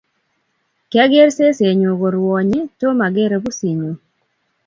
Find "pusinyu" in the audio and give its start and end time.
3.43-3.91